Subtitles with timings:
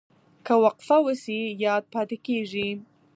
[0.45, 2.69] که وقفه وشي یاد پاتې کېږي.